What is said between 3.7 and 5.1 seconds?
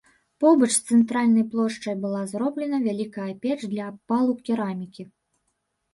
для абпалу керамікі.